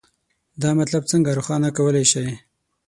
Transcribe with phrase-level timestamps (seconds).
[0.61, 2.25] دا مطلب څنګه روښانه کولی شئ؟